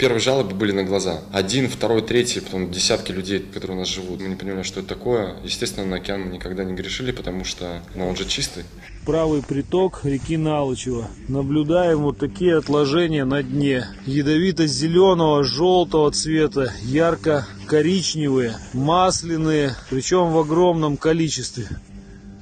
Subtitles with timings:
[0.00, 1.20] Первые жалобы были на глаза.
[1.30, 4.22] Один, второй, третий, потом десятки людей, которые у нас живут.
[4.22, 5.36] Мы не понимали, что это такое.
[5.44, 8.64] Естественно, на океан мы никогда не грешили, потому что ну, он же чистый.
[9.04, 11.10] Правый приток реки Налычева.
[11.28, 13.84] Наблюдаем вот такие отложения на дне.
[14.06, 21.68] Ядовито-зеленого, желтого цвета, ярко-коричневые, масляные, причем в огромном количестве.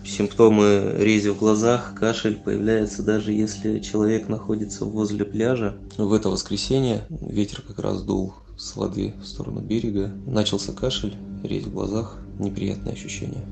[0.09, 5.77] Симптомы рези в глазах, кашель появляется даже если человек находится возле пляжа.
[5.99, 10.11] В это воскресенье ветер как раз дул с воды в сторону берега.
[10.27, 13.45] Начался кашель, резь в глазах, неприятные ощущения.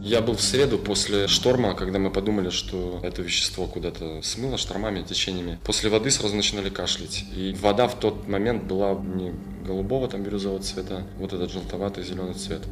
[0.00, 5.02] Я был в среду после шторма, когда мы подумали, что это вещество куда-то смыло штормами,
[5.02, 5.58] течениями.
[5.64, 7.24] После воды сразу начинали кашлять.
[7.36, 9.34] И вода в тот момент была не
[9.66, 12.62] голубого, там бирюзового цвета, вот этот желтоватый зеленый цвет.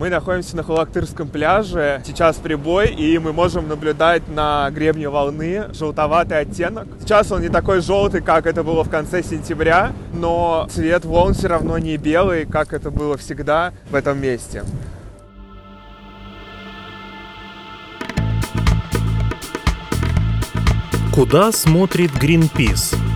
[0.00, 2.02] Мы находимся на Хулактырском пляже.
[2.06, 6.88] Сейчас прибой, и мы можем наблюдать на гребне волны желтоватый оттенок.
[7.00, 11.48] Сейчас он не такой желтый, как это было в конце сентября, но цвет волн все
[11.48, 14.64] равно не белый, как это было всегда в этом месте.
[21.12, 23.09] Куда смотрит Greenpeace?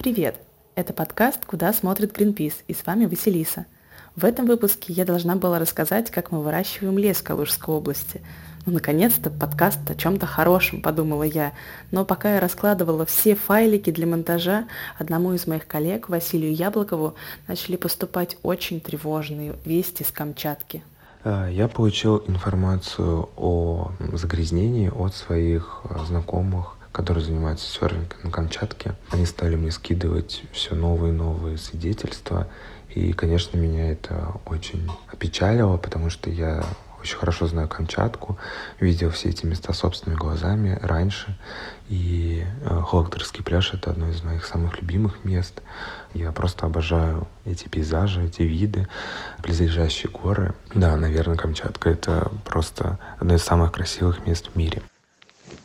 [0.00, 0.36] Привет!
[0.76, 3.66] Это подкаст «Куда смотрит Greenpeace» и с вами Василиса.
[4.16, 8.22] В этом выпуске я должна была рассказать, как мы выращиваем лес в Калужской области.
[8.64, 11.52] Ну, наконец-то подкаст о чем-то хорошем, подумала я.
[11.90, 17.14] Но пока я раскладывала все файлики для монтажа, одному из моих коллег, Василию Яблокову,
[17.46, 20.82] начали поступать очень тревожные вести с Камчатки.
[21.24, 28.94] А, я получил информацию о загрязнении от своих а, знакомых которые занимаются серфингом на Камчатке.
[29.10, 32.48] Они стали мне скидывать все новые и новые свидетельства.
[32.88, 36.64] И, конечно, меня это очень опечалило, потому что я
[37.00, 38.38] очень хорошо знаю Камчатку,
[38.78, 41.38] видел все эти места собственными глазами раньше.
[41.88, 45.62] И э, Холоктерский пляж— это одно из моих самых любимых мест.
[46.12, 48.86] Я просто обожаю эти пейзажи, эти виды,
[49.42, 50.54] близлежащие горы.
[50.74, 54.82] Да, наверное, Камчатка— это просто одно из самых красивых мест в мире.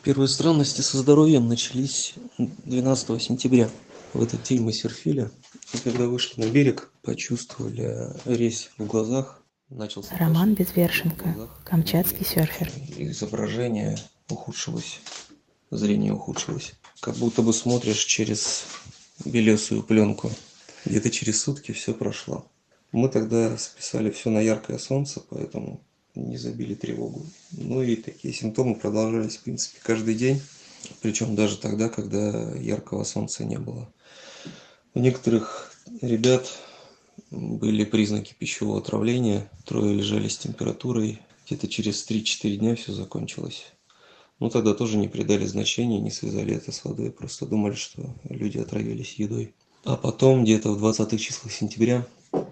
[0.06, 3.68] Первые странности со здоровьем начались 12 сентября.
[4.12, 5.32] В этот день мы серфили,
[5.74, 9.42] и когда вышли на берег, почувствовали резь в глазах.
[9.68, 12.70] Начался Роман Безвершенко, камчатский серфер.
[12.96, 13.98] Изображение
[14.30, 15.00] ухудшилось,
[15.72, 16.74] зрение ухудшилось.
[17.00, 18.62] Как будто бы смотришь через
[19.24, 20.30] белесую пленку.
[20.84, 22.46] Где-то через сутки все прошло.
[22.92, 25.80] Мы тогда списали все на яркое солнце, поэтому
[26.16, 27.24] не забили тревогу.
[27.52, 30.40] Ну и такие симптомы продолжались, в принципе, каждый день,
[31.00, 33.88] причем даже тогда, когда яркого солнца не было.
[34.94, 36.50] У некоторых ребят
[37.30, 43.66] были признаки пищевого отравления, трое лежали с температурой, где-то через 3-4 дня все закончилось.
[44.38, 48.58] Ну, тогда тоже не придали значения, не связали это с водой, просто думали, что люди
[48.58, 49.54] отравились едой.
[49.84, 52.06] А потом, где-то в 20-х числах сентября,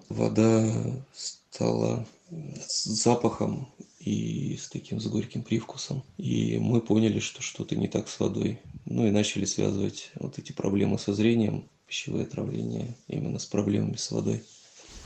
[0.08, 0.72] вода
[1.12, 6.02] стала с запахом и с таким с горьким привкусом.
[6.16, 8.60] И мы поняли, что что-то не так с водой.
[8.84, 14.10] Ну и начали связывать вот эти проблемы со зрением, пищевое отравление именно с проблемами с
[14.10, 14.42] водой.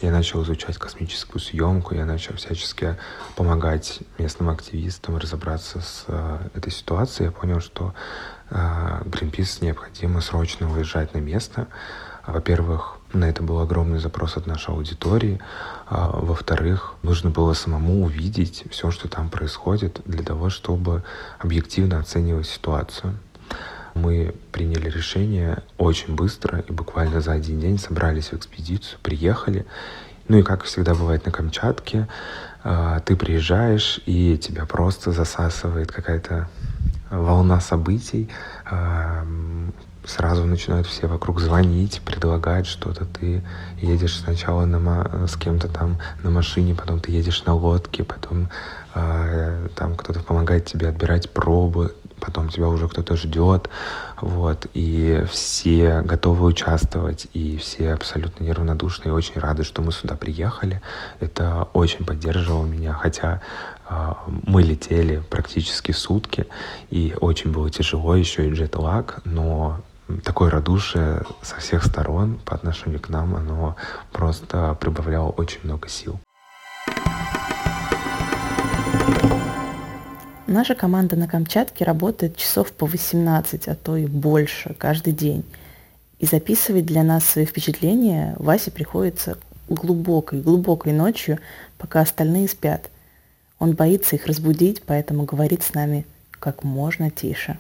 [0.01, 2.97] Я начал изучать космическую съемку, я начал всячески
[3.35, 7.27] помогать местным активистам разобраться с э, этой ситуацией.
[7.27, 7.95] Я понял, что
[8.51, 8.55] э,
[9.07, 11.67] Greenpeace необходимо срочно выезжать на место.
[12.25, 15.41] Во-первых, на это был огромный запрос от нашей аудитории.
[15.87, 21.05] А, во-вторых, нужно было самому увидеть все, что там происходит, для того, чтобы
[21.39, 23.17] объективно оценивать ситуацию.
[23.95, 29.67] Мы приняли решение очень быстро и буквально за один день собрались в экспедицию, приехали.
[30.29, 32.07] Ну и как всегда бывает на Камчатке,
[32.63, 36.49] а, ты приезжаешь и тебя просто засасывает какая-то
[37.11, 38.29] волна событий,
[38.67, 39.25] а,
[40.09, 43.05] сразу начинают все вокруг звонить, предлагать что-то.
[43.05, 43.45] Ты
[43.81, 48.49] едешь сначала на, с кем-то там на машине, потом ты едешь на лодке, потом
[48.95, 53.69] э, там кто-то помогает тебе отбирать пробы, потом тебя уже кто-то ждет,
[54.21, 60.17] вот, и все готовы участвовать, и все абсолютно неравнодушны и очень рады, что мы сюда
[60.17, 60.81] приехали.
[61.21, 63.43] Это очень поддерживало меня, хотя
[63.89, 66.47] э, мы летели практически сутки,
[66.91, 69.81] и очень было тяжело, еще и джет-лаг, но
[70.25, 73.77] такое радушие со всех сторон по отношению к нам, оно
[74.13, 76.19] просто прибавляло очень много сил.
[80.47, 85.45] Наша команда на Камчатке работает часов по 18, а то и больше каждый день.
[86.19, 89.37] И записывать для нас свои впечатления Васе приходится
[89.69, 91.39] глубокой, глубокой ночью,
[91.77, 92.91] пока остальные спят.
[93.59, 97.59] Он боится их разбудить, поэтому говорит с нами как можно тише.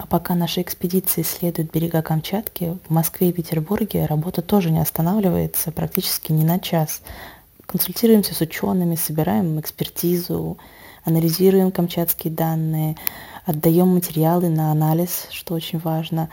[0.00, 5.72] А пока наши экспедиции исследуют берега Камчатки, в Москве и Петербурге работа тоже не останавливается
[5.72, 7.02] практически ни на час.
[7.66, 10.56] Консультируемся с учеными, собираем экспертизу,
[11.04, 12.96] анализируем камчатские данные,
[13.44, 16.30] отдаем материалы на анализ, что очень важно,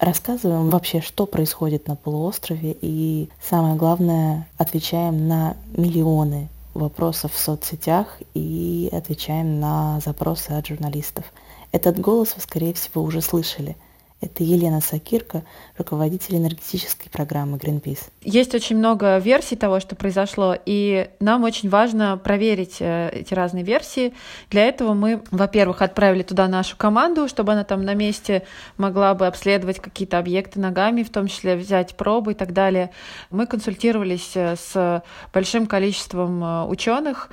[0.00, 8.18] рассказываем вообще, что происходит на полуострове и, самое главное, отвечаем на миллионы вопросов в соцсетях
[8.34, 11.26] и отвечаем на запросы от журналистов.
[11.72, 13.76] Этот голос вы, скорее всего, уже слышали–
[14.20, 15.44] это Елена Сакирка,
[15.76, 18.10] руководитель энергетической программы Greenpeace.
[18.22, 23.62] Есть очень много версий того, что произошло, и нам очень важно проверить э, эти разные
[23.62, 24.12] версии.
[24.50, 28.42] Для этого мы, во-первых, отправили туда нашу команду, чтобы она там на месте
[28.76, 32.90] могла бы обследовать какие-то объекты ногами, в том числе взять пробы и так далее.
[33.30, 37.30] Мы консультировались э, с большим количеством э, ученых,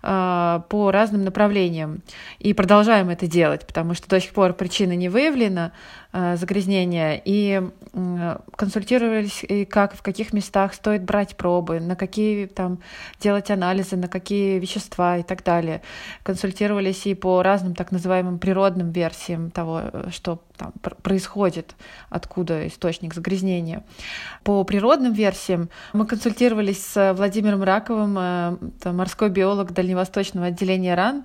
[0.00, 2.02] по разным направлениям.
[2.38, 5.72] И продолжаем это делать, потому что до сих пор причина не выявлена
[6.12, 7.20] а, загрязнения.
[7.24, 7.62] И
[8.56, 12.78] консультировались, и как, в каких местах стоит брать пробы, на какие там
[13.20, 15.82] делать анализы, на какие вещества и так далее.
[16.22, 20.72] Консультировались и по разным так называемым природным версиям того, что там
[21.02, 21.74] происходит,
[22.10, 23.84] откуда источник загрязнения.
[24.42, 28.56] По природным версиям мы консультировались с Владимиром Раковым, э,
[28.92, 31.24] морской биолог дальневосточного отделения РАН,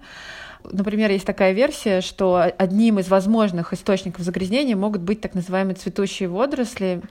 [0.71, 6.30] Например, есть такая версия, что одним из возможных источников загрязнения могут быть так называемые цветущие
[6.30, 7.01] водоросли,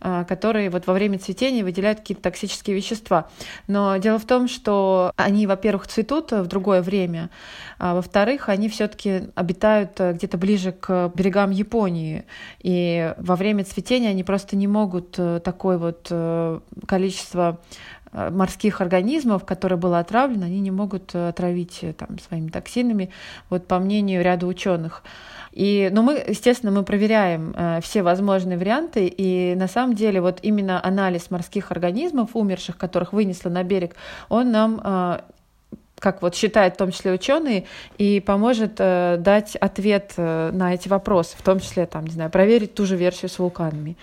[0.00, 3.30] а, которые вот во время цветения выделяют какие-то токсические вещества.
[3.66, 7.30] Но дело в том, что они, во-первых, цветут в другое время,
[7.78, 12.24] а во-вторых, они все-таки обитают э, где-то ближе к берегам Японии.
[12.60, 17.60] И во время цветения они просто не могут э, такое вот э, количество
[18.12, 23.10] морских организмов, которые было отравлено, они не могут э, отравить э, там, своими токсинами,
[23.50, 25.02] вот по мнению ряда ученых.
[25.52, 30.38] И, ну, мы, естественно, мы проверяем э, все возможные варианты, и на самом деле вот
[30.42, 33.96] именно анализ морских организмов, умерших, которых вынесло на берег,
[34.28, 35.20] он нам э,
[35.98, 37.64] как вот считают в том числе ученые,
[37.98, 42.30] и поможет э, дать ответ э, на эти вопросы, в том числе, там, не знаю,
[42.30, 43.96] проверить ту же версию с вулканами.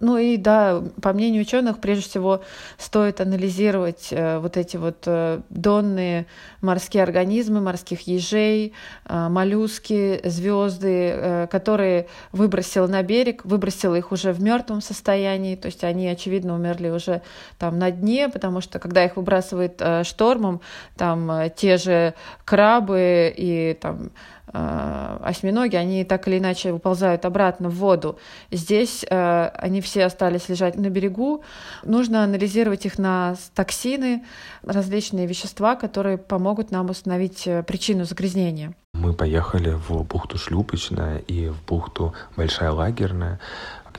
[0.00, 2.42] Ну и да, по мнению ученых, прежде всего
[2.76, 6.26] стоит анализировать э, вот эти вот э, донные
[6.60, 8.72] морские организмы, морских ежей,
[9.06, 15.66] э, моллюски, звезды, э, которые выбросило на берег, выбросило их уже в мертвом состоянии, то
[15.66, 17.22] есть они, очевидно, умерли уже
[17.58, 20.60] там на дне, потому что когда их выбрасывает э, штормом,
[20.96, 22.14] там Э, те же
[22.44, 24.10] крабы и там
[24.52, 28.18] осьминоги, они так или иначе выползают обратно в воду.
[28.50, 31.44] Здесь э, они все остались лежать на берегу.
[31.84, 34.24] Нужно анализировать их на токсины,
[34.62, 38.74] различные вещества, которые помогут нам установить причину загрязнения.
[38.94, 43.38] Мы поехали в бухту Шлюпочная и в бухту Большая Лагерная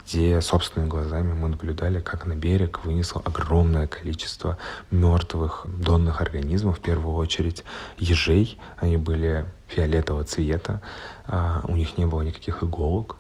[0.10, 4.58] где собственными глазами мы наблюдали, как на берег вынесло огромное количество
[4.90, 7.64] мертвых донных организмов, в первую очередь
[8.00, 8.58] ежей.
[8.78, 10.82] Они были фиолетового цвета,
[11.26, 13.16] а, у них не было никаких иголок,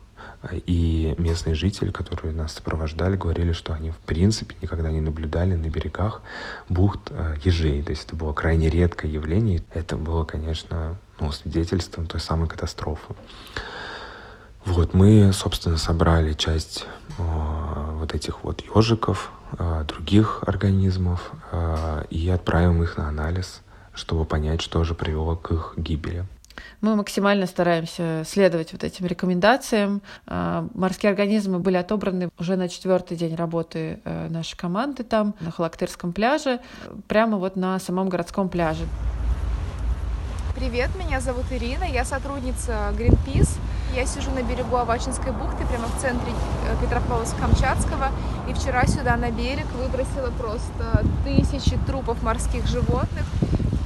[0.66, 5.70] и местные жители, которые нас сопровождали, говорили, что они в принципе никогда не наблюдали на
[5.70, 6.22] берегах
[6.70, 7.82] бухт а, ежей.
[7.84, 9.64] То есть это было крайне редкое явление.
[9.74, 13.16] Это было, конечно, ну, свидетельством той самой катастрофы.
[14.66, 16.86] Вот мы, собственно, собрали часть
[17.18, 23.62] э, вот этих вот ежиков, э, других организмов э, и отправим их на анализ,
[23.94, 26.26] чтобы понять, что же привело к их гибели.
[26.82, 30.02] Мы максимально стараемся следовать вот этим рекомендациям.
[30.26, 36.60] Морские организмы были отобраны уже на четвертый день работы нашей команды там, на Халактырском пляже,
[37.08, 38.86] прямо вот на самом городском пляже.
[40.56, 43.58] Привет, меня зовут Ирина, я сотрудница Greenpeace.
[43.96, 48.12] Я сижу на берегу Авачинской бухты, прямо в центре э, Петропавловска-Камчатского.
[48.48, 53.26] И вчера сюда на берег выбросила просто тысячи трупов морских животных.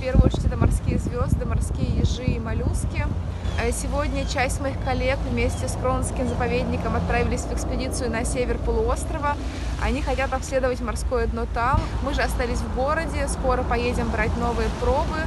[0.04, 3.08] Первую очередь это морские звезды, морские ежи и моллюски.
[3.58, 9.38] Э, сегодня часть моих коллег вместе с Кронским заповедником отправились в экспедицию на север полуострова.
[9.82, 11.80] Они хотят обследовать морское дно там.
[12.04, 15.22] Мы же остались в городе, скоро поедем брать новые пробы.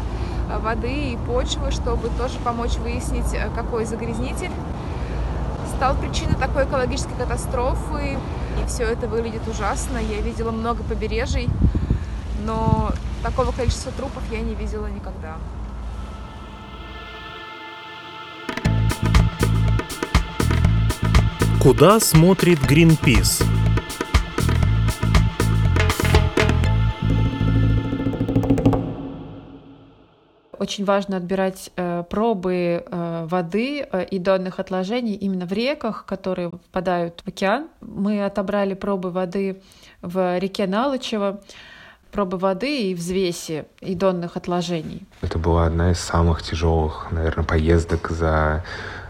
[0.50, 4.52] Э, воды и почвы, чтобы тоже помочь выяснить, э, какой загрязнитель
[5.74, 8.18] стал причиной такой экологической катастрофы.
[8.62, 9.96] И все это выглядит ужасно.
[9.96, 11.48] Я видела много побережий,
[12.44, 12.92] но
[13.26, 15.36] такого количества трупов я не видела никогда.
[21.60, 23.42] Куда смотрит Greenpeace?
[30.56, 37.28] Очень важно отбирать э, пробы воды и донных отложений именно в реках, которые впадают в
[37.28, 37.68] океан.
[37.80, 39.62] Мы отобрали пробы воды
[40.00, 41.40] в реке Налычево,
[42.16, 45.02] пробы воды и взвеси и донных отложений.
[45.20, 48.64] Это была одна из самых тяжелых, наверное, поездок за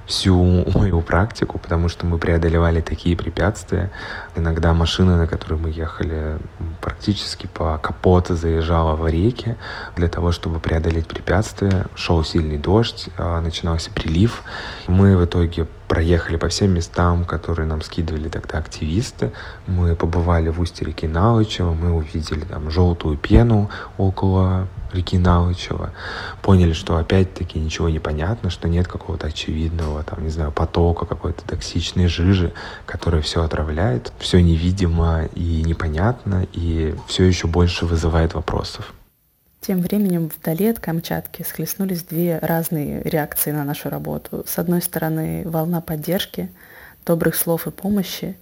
[0.06, 3.90] всю мою практику, потому что мы преодолевали такие препятствия.
[4.34, 6.38] Иногда машина, на которой мы ехали,
[6.80, 9.56] практически по капоту заезжала в реки
[9.96, 11.86] для того, чтобы преодолеть препятствия.
[11.94, 14.42] Шел сильный дождь, а, начинался прилив.
[14.86, 19.32] Мы в итоге проехали по всем местам, которые нам скидывали тогда активисты.
[19.66, 25.92] Мы побывали в устье реки Налычева, мы увидели там желтую пену около реки Налычева.
[26.42, 31.44] Поняли, что опять-таки ничего не понятно, что нет какого-то очевидного, там, не знаю, потока, какой-то
[31.44, 32.52] токсичной жижи,
[32.86, 34.12] которая все отравляет.
[34.18, 38.92] Все невидимо и непонятно, и все еще больше вызывает вопросов.
[39.60, 44.44] Тем временем вдали от Камчатки схлестнулись две разные реакции на нашу работу.
[44.46, 46.50] С одной стороны, волна поддержки,
[47.04, 48.36] добрых слов и помощи,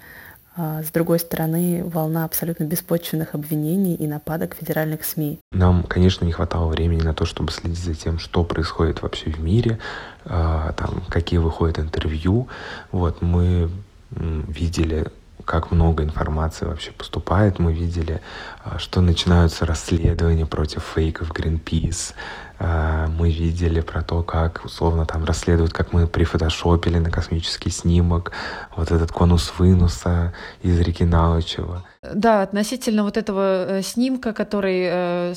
[0.57, 5.41] с другой стороны, волна абсолютно беспочвенных обвинений и нападок федеральных СМИ.
[5.53, 9.41] Нам, конечно, не хватало времени на то, чтобы следить за тем, что происходит вообще в
[9.41, 9.79] мире,
[10.25, 12.49] а, там, какие выходят интервью.
[12.93, 13.71] Вот, мы
[14.11, 15.07] видели
[15.45, 17.59] как много информации вообще поступает.
[17.59, 18.21] Мы видели,
[18.65, 22.15] а, что начинаются расследования против фейков Greenpeace.
[22.59, 28.33] А, мы видели про то, как условно там расследуют, как мы прифотошопили на космический снимок
[28.77, 30.33] вот этот конус вынуса
[30.63, 31.85] из реки Налычева.
[32.03, 35.35] Да, относительно вот этого э, снимка, который, э,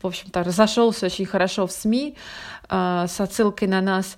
[0.00, 2.16] в общем-то, разошелся очень хорошо в СМИ
[2.68, 4.16] а, с отсылкой на нас,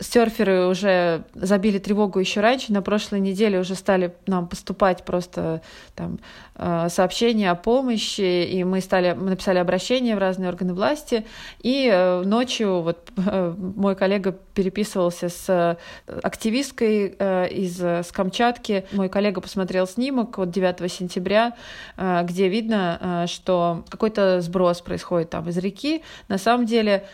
[0.00, 2.72] серферы уже забили тревогу еще раньше.
[2.72, 5.62] На прошлой неделе уже стали нам поступать просто
[5.94, 6.18] там
[6.54, 11.24] Э, сообщения о помощи, и мы, стали, мы написали обращение в разные органы власти,
[11.62, 18.84] и э, ночью вот мой коллега переписывался с активисткой э, из с Камчатки.
[18.92, 21.56] Мой коллега посмотрел снимок от 9 сентября,
[21.96, 26.02] где видно, что какой-то сброс происходит там из реки.
[26.28, 27.06] На самом деле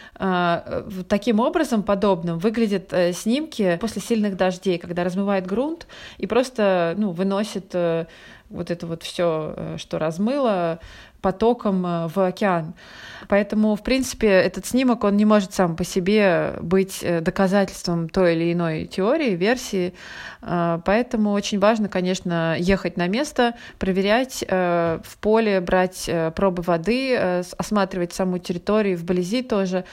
[1.08, 5.86] таким образом подобным выглядят снимки после сильных дождей, когда размывает грунт
[6.18, 7.74] и просто ну, выносит
[8.50, 10.80] вот это вот все, э, что размыло,
[11.20, 12.74] потоком э, в океан.
[13.28, 18.34] Поэтому, в принципе, этот снимок, он не может сам по себе быть э, доказательством той
[18.36, 19.94] или иной теории, версии.
[20.40, 28.38] Поэтому очень важно, конечно, ехать на место, проверять в поле, брать пробы воды, осматривать саму
[28.38, 29.84] территорию вблизи тоже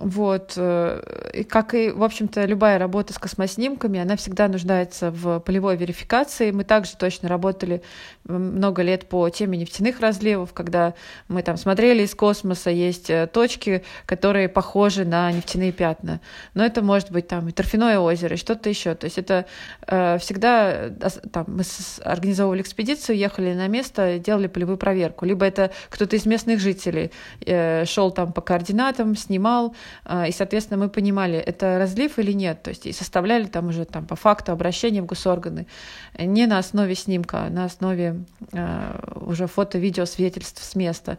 [0.00, 0.54] вот.
[0.56, 5.76] Э, и как и, в общем-то, любая работа с космоснимками, она всегда нуждается в полевой
[5.76, 6.50] верификации.
[6.50, 7.82] Мы также точно работали
[8.24, 10.94] много лет по теме нефтяных разливов, когда
[11.28, 16.20] мы там смотрели из космоса, есть э, точки, которые похожи на нефтяные пятна.
[16.54, 18.94] Но это может быть там и торфяное озеро, и что-то еще.
[18.94, 19.46] То есть это
[19.86, 20.90] э, всегда э,
[21.32, 21.62] там, мы
[22.04, 25.24] организовывали экспедицию, ехали на место, делали полевую проверку.
[25.24, 27.10] Либо это кто-то из местных жителей
[27.44, 29.74] э, шел там по координатам, снимал,
[30.26, 34.06] и, соответственно, мы понимали, это разлив или нет, то есть и составляли там уже там
[34.06, 35.66] по факту обращения в госорганы
[36.18, 41.18] не на основе снимка, а на основе а, уже фото-видео свидетельств с места.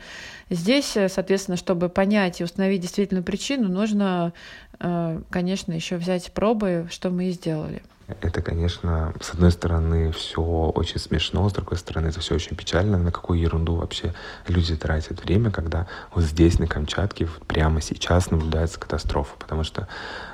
[0.50, 4.34] Здесь, соответственно, чтобы понять и установить действительно причину, нужно,
[4.80, 7.82] а, конечно, еще взять пробы, что мы и сделали.
[8.22, 12.98] Это, конечно, с одной стороны, все очень смешно, с другой стороны, это все очень печально.
[12.98, 14.14] На какую ерунду вообще
[14.48, 19.36] люди тратят время, когда вот здесь, на Камчатке, вот прямо сейчас наблюдается катастрофа.
[19.38, 19.88] Потому что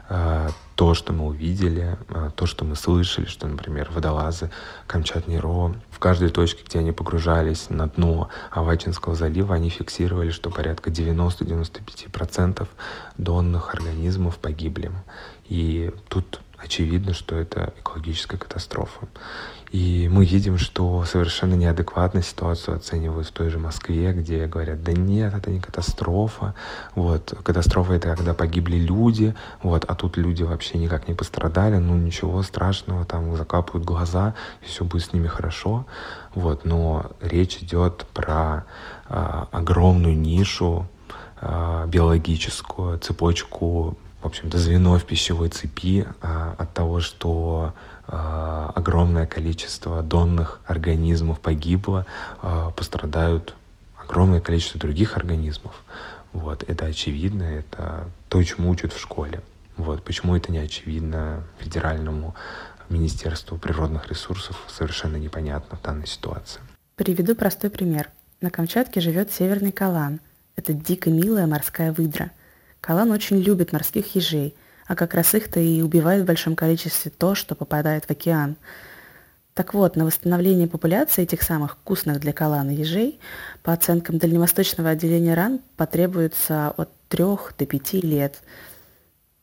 [0.09, 4.51] э, то, что мы увидели, э, то, что мы слышали, что, например, водолазы
[4.87, 10.89] Камчат-Неро, в каждой точке, где они погружались на дно Авачинского залива, они фиксировали, что порядка
[10.89, 12.67] 90-95%
[13.17, 14.91] донных организмов погибли.
[15.47, 19.07] И тут очевидно, что это экологическая катастрофа.
[19.71, 24.93] И мы видим, что совершенно неадекватно ситуацию оценивают в той же Москве, где говорят, да
[24.93, 26.55] нет, это не катастрофа.
[26.93, 31.97] Вот, катастрофа это когда погибли люди, вот, а тут люди вообще никак не пострадали, ну
[31.97, 35.85] ничего страшного, там закапывают глаза, и все будет с ними хорошо.
[36.35, 38.65] Вот, но речь идет про
[39.07, 40.87] а, огромную нишу
[41.41, 47.75] а, биологическую, цепочку в общем-то, звено в пищевой цепи а, от того, что
[48.07, 52.07] а, огромное количество донных организмов погибло,
[52.41, 53.53] а, пострадают
[53.95, 55.83] огромное количество других организмов.
[56.33, 59.41] Вот, это очевидно, это то, чему учат в школе.
[59.77, 62.33] Вот, почему это не очевидно федеральному
[62.89, 66.61] Министерству природных ресурсов, совершенно непонятно в данной ситуации.
[66.95, 68.09] Приведу простой пример.
[68.41, 70.19] На Камчатке живет северный калан.
[70.55, 72.31] Это дико милая морская выдра–
[72.85, 74.53] Калан очень любит морских ежей,
[74.85, 78.57] а как раз их-то и убивает в большом количестве то, что попадает в океан.
[79.55, 83.19] Так вот, на восстановление популяции этих самых вкусных для калана ежей,
[83.63, 87.23] по оценкам Дальневосточного отделения РАН, потребуется от 3
[87.57, 88.43] до 5 лет.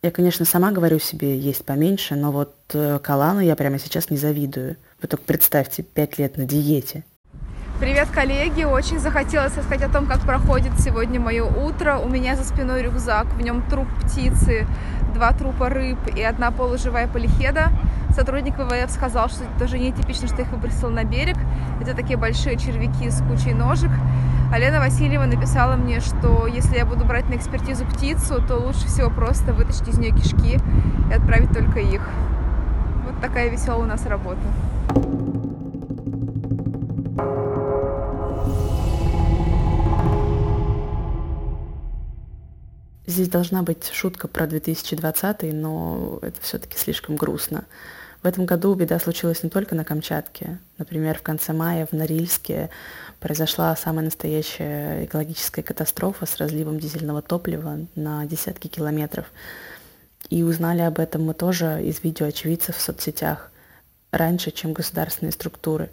[0.02, 4.18] Я, конечно, сама говорю себе есть поменьше, но вот э, калану я прямо сейчас не
[4.18, 4.76] завидую.
[5.00, 7.02] Вы только представьте, 5 лет на диете.
[7.82, 8.62] Привет, коллеги!
[8.62, 11.98] Очень захотелось рассказать о том, как проходит сегодня мое утро.
[11.98, 14.68] У меня за спиной рюкзак, в нем труп птицы,
[15.12, 17.72] два трупа рыб и одна полуживая полихеда.
[18.10, 21.36] Сотрудник ВВФ сказал, что это тоже нетипично, что их выбросил на берег.
[21.80, 23.90] Это такие большие червяки с кучей ножек.
[24.52, 28.86] А Лена Васильева написала мне, что если я буду брать на экспертизу птицу, то лучше
[28.86, 30.60] всего просто вытащить из нее кишки
[31.10, 32.08] и отправить только их.
[33.04, 34.38] Вот такая веселая у нас работа.
[43.12, 47.66] Здесь должна быть шутка про 2020, но это все-таки слишком грустно.
[48.22, 50.58] В этом году беда случилась не только на Камчатке.
[50.78, 52.70] Например, в конце мая в Норильске
[53.20, 59.26] произошла самая настоящая экологическая катастрофа с разливом дизельного топлива на десятки километров.
[60.30, 63.50] И узнали об этом мы тоже из видео очевидцев в соцсетях
[64.10, 65.90] раньше, чем государственные структуры.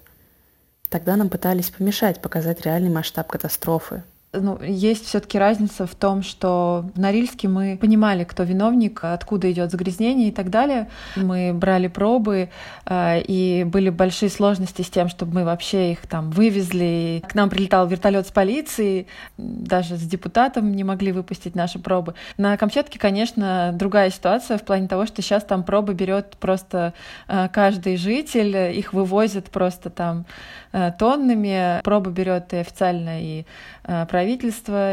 [0.88, 6.86] Тогда нам пытались помешать показать реальный масштаб катастрофы, ну, есть все-таки разница в том, что
[6.94, 10.88] в Норильске мы понимали, кто виновник, откуда идет загрязнение и так далее.
[11.16, 12.50] Мы брали пробы,
[12.86, 17.24] э, и были большие сложности с тем, чтобы мы вообще их там вывезли.
[17.28, 19.08] К нам прилетал вертолет с полицией,
[19.38, 22.14] даже с депутатом не могли выпустить наши пробы.
[22.38, 26.94] На Камчатке, конечно, другая ситуация в плане того, что сейчас там пробы берет просто
[27.28, 30.26] э, каждый житель, их вывозят просто там
[30.72, 31.82] э, тоннами.
[31.84, 33.46] Пробы берет и официально и
[33.82, 34.19] правительство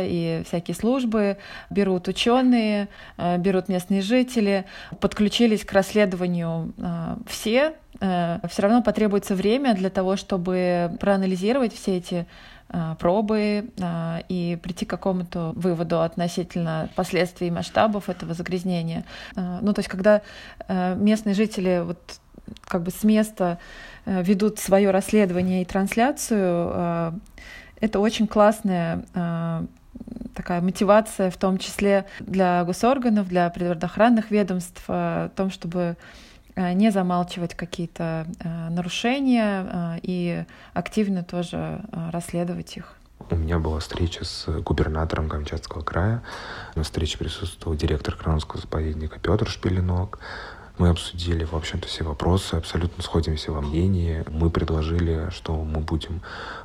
[0.07, 1.39] и всякие службы,
[1.71, 4.65] берут ученые, э, берут местные жители,
[5.01, 7.75] подключились к расследованию э, все.
[8.01, 12.27] Э, все равно потребуется время для того, чтобы проанализировать все эти
[12.99, 13.71] пробы
[14.29, 19.05] и прийти к какому-то выводу относительно последствий и масштабов этого загрязнения.
[19.37, 20.23] Ну, то есть, когда
[20.69, 21.99] местные жители вот
[22.67, 23.61] как бы с места
[24.05, 27.21] ведут свое расследование и трансляцию,
[27.81, 29.67] это очень классная э,
[30.35, 35.97] такая мотивация, в том числе для госорганов, для природоохранных ведомств, э, о том, чтобы
[36.55, 38.27] э, не замалчивать какие-то
[38.71, 41.81] нарушения и активно тоже
[42.13, 42.97] расследовать их.
[43.31, 46.23] У меня была встреча с губернатором Камчатского края.
[46.75, 50.21] На встрече присутствовал директор Кранского заповедника Петр Шпилинок.
[50.79, 54.25] Мы обсудили, в общем-то, все вопросы, абсолютно сходимся во мнении.
[54.29, 56.21] Мы предложили, что мы будем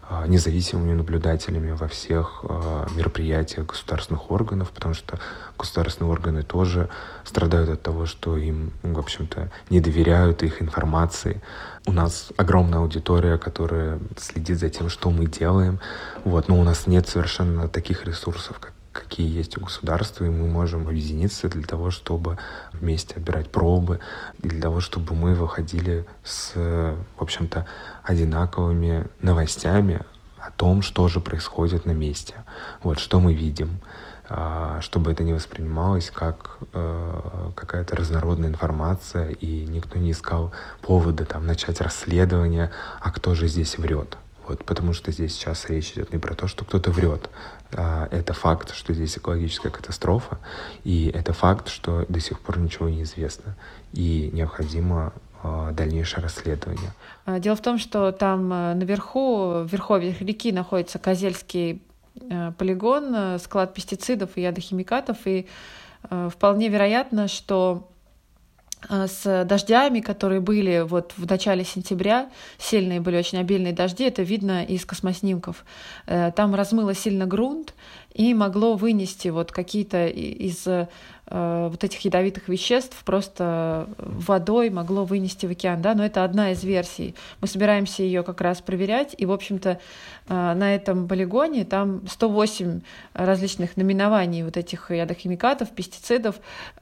[0.10, 5.17] а, независимыми наблюдателями во всех а, мероприятиях государственных органов, потому что
[5.58, 6.89] государственные органы тоже
[7.24, 11.41] страдают от того, что им, в общем-то, не доверяют их информации.
[11.86, 15.80] У нас огромная аудитория, которая следит за тем, что мы делаем,
[16.26, 20.47] вот, но у нас нет совершенно таких ресурсов, как какие есть у государства, и мы
[20.47, 22.38] можем объединиться для того, чтобы
[22.73, 23.99] вместе отбирать пробы,
[24.39, 27.65] для того, чтобы мы выходили с, в общем-то,
[28.04, 30.01] одинаковыми новостями
[30.38, 32.36] о том, что же происходит на месте,
[32.84, 33.80] вот что мы видим,
[34.34, 41.25] а, чтобы это не воспринималось как э, какая-то разнородная информация, и никто не искал повода
[41.25, 44.17] там начать расследование, а кто же здесь врет.
[44.51, 47.29] Вот, потому что здесь сейчас речь идет не про то, что кто-то врет.
[47.73, 50.39] А это факт, что здесь экологическая катастрофа,
[50.83, 53.55] и это факт, что до сих пор ничего не известно,
[53.93, 56.91] и необходимо а, дальнейшее расследование.
[57.23, 61.81] А, дело в том, что там э, наверху, в верховьях реки находится Козельский
[62.57, 65.47] полигон, склад пестицидов и ядохимикатов, и
[66.29, 67.90] вполне вероятно, что а,
[68.89, 74.63] с дождями, которые были вот в начале сентября, сильные были очень обильные дожди, это видно
[74.63, 75.65] из космоснимков.
[76.08, 77.74] Э, там размыло сильно грунт
[78.13, 80.88] и могло вынести вот какие-то из Э,
[81.32, 86.63] вот этих ядовитых веществ просто водой могло вынести в океан, да, но это одна из
[86.63, 87.15] версий.
[87.39, 89.80] Мы собираемся ее как раз проверять, и, в общем-то,
[90.28, 92.82] э, на этом полигоне там 108
[93.13, 96.36] различных наименований вот этих ядохимикатов, пестицидов,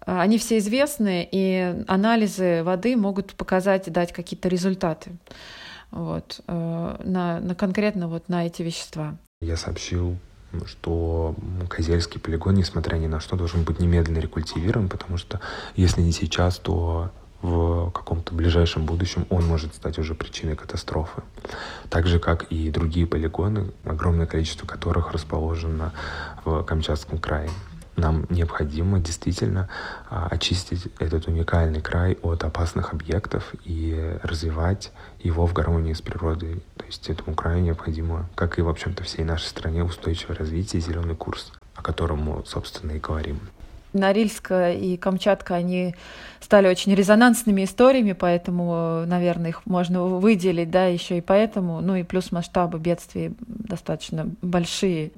[0.06, 5.12] э, они все известны, и анализы воды могут показать, дать какие-то результаты
[5.92, 9.16] вот, на, на конкретно вот на эти вещества.
[9.42, 10.18] Я сообщил
[10.66, 11.36] что
[11.70, 15.40] Козельский полигон, несмотря ни на что, должен быть немедленно рекультивирован, потому что
[15.76, 21.22] если не сейчас, то в каком-то ближайшем будущем он может стать уже причиной катастрофы.
[21.90, 25.94] Так же, как и другие полигоны, огромное количество которых расположено
[26.44, 27.50] в Камчатском крае.
[28.00, 29.70] Нам необходимо действительно
[30.10, 36.64] а, очистить этот уникальный край от опасных объектов и развивать его в гармонии с природой.
[36.78, 41.16] То есть этому краю необходимо, как и, в общем-то, всей нашей стране, устойчивое развитие, зеленый
[41.16, 43.40] курс, о котором мы, собственно, и говорим.
[43.94, 45.96] Норильск и Камчатка, они
[46.40, 52.04] стали очень резонансными историями, поэтому, наверное, их можно выделить, да, еще и поэтому, ну и
[52.04, 55.12] плюс масштабы бедствий достаточно большие.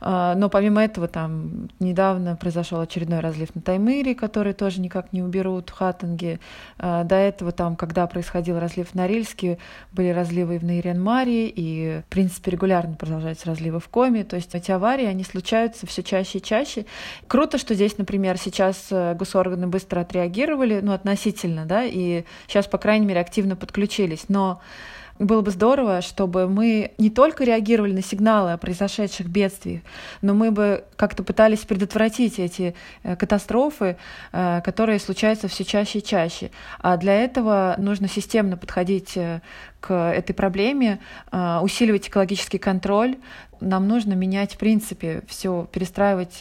[0.00, 5.22] А, но помимо этого, там недавно произошел очередной разлив на Таймыре, который тоже никак не
[5.22, 6.40] уберут в Хаттинге.
[6.78, 9.58] А, до этого там, когда происходил разлив в Норильске,
[9.92, 14.24] были разливы и в Нейренмаре, и, в принципе, регулярно продолжаются разливы в Коме.
[14.24, 16.86] То есть эти аварии, они случаются все чаще и чаще.
[17.28, 22.76] Круто, что здесь, например, сейчас э, госорганы быстро отреагировали, ну, относительно, да, и сейчас, по
[22.76, 24.26] крайней мере, активно подключились.
[24.28, 24.60] Но
[25.18, 29.80] было бы здорово, чтобы мы не только реагировали на сигналы о произошедших бедствиях,
[30.20, 33.96] но мы бы как-то пытались предотвратить эти э, катастрофы,
[34.32, 36.50] э, которые случаются все чаще и чаще.
[36.80, 39.16] А для этого нужно системно подходить
[39.80, 40.98] к этой проблеме,
[41.30, 43.16] усиливать экологический контроль.
[43.60, 46.40] Нам нужно менять, в принципе, все, перестраивать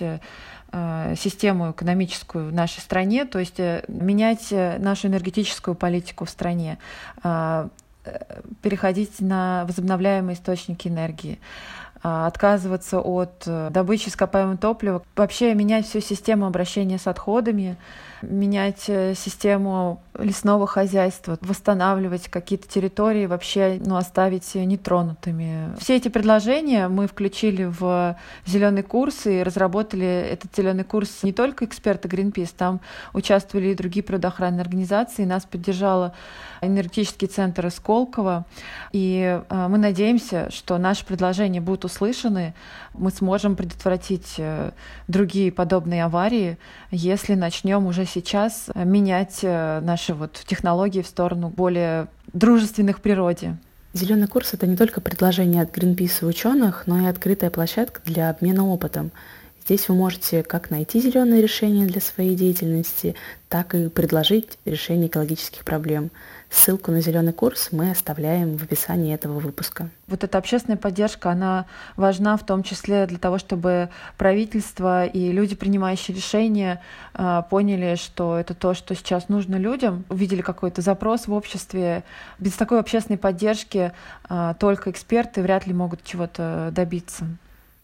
[1.16, 6.78] систему экономическую в нашей стране, то есть э, менять э, нашу энергетическую политику в стране,
[8.62, 11.40] переходить на возобновляемые источники энергии
[12.02, 17.78] отказываться от добычи ископаемого топлива, вообще менять всю систему обращения с отходами,
[18.30, 25.76] менять э, систему лесного хозяйства, восстанавливать какие-то территории, вообще ну, оставить нетронутыми.
[25.80, 31.66] Все эти предложения мы включили в зеленый курс и разработали этот зеленый курс не только
[31.66, 32.82] эксперты Greenpeace, там
[33.14, 36.14] участвовали и другие природоохранные организации, нас поддержала
[36.62, 38.46] энергетический центр Сколково,
[38.92, 42.54] и э, мы надеемся, что наши предложения будут услышаны,
[42.94, 44.72] мы сможем предотвратить э,
[45.08, 46.58] другие подобные аварии,
[46.92, 53.58] если начнем уже сейчас менять э, наши вот технологии в сторону более дружественных природе.
[53.94, 58.30] Зеленый курс это не только предложение от Greenpeace и ученых, но и открытая площадка для
[58.30, 59.12] обмена опытом.
[59.64, 63.16] Здесь вы можете как найти зеленые решения для своей деятельности,
[63.50, 66.12] так и предложить решение экологических проблем.
[66.54, 69.90] Ссылку на зеленый курс мы оставляем в описании этого выпуска.
[70.08, 73.90] Вот эта общественная поддержка, она важна в том числе для того, чтобы
[74.20, 76.80] правительство и люди, принимающие решения,
[77.16, 82.04] а, поняли, что это то, что сейчас нужно людям, увидели какой-то запрос в обществе.
[82.38, 83.92] Без такой общественной поддержки
[84.30, 87.26] а, только эксперты вряд ли могут чего-то добиться.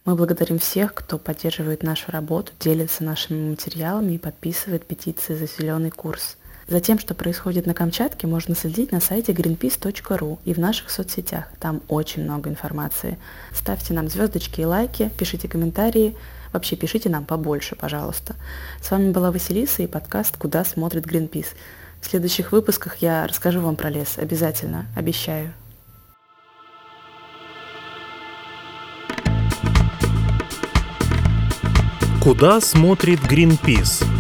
[0.06, 5.90] Мы благодарим всех, кто поддерживает нашу работу, делится нашими материалами и подписывает петиции за зеленый
[5.90, 6.38] курс.
[6.70, 11.46] За тем, что происходит на Камчатке, можно следить на сайте greenpeace.ru и в наших соцсетях.
[11.60, 13.18] Там очень много информации.
[13.52, 16.16] Ставьте нам звездочки и лайки, пишите комментарии.
[16.54, 18.36] Вообще пишите нам побольше, пожалуйста.
[18.84, 21.56] С вами была Василиса и подкаст «Куда смотрит Greenpeace».
[22.02, 24.20] В следующих выпусках я расскажу вам про лес.
[24.20, 24.86] Обязательно.
[24.96, 25.52] Обещаю.
[32.22, 34.19] Куда смотрит Greenpeace?